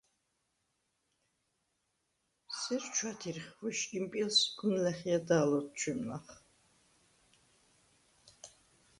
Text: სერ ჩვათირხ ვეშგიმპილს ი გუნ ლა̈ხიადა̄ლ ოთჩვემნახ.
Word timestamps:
სერ 2.59 2.83
ჩვათირხ 2.95 3.45
ვეშგიმპილს 3.61 4.37
ი 4.45 4.47
გუნ 4.57 4.73
ლა̈ხიადა̄ლ 4.83 5.49
ოთჩვემნახ. 5.59 6.25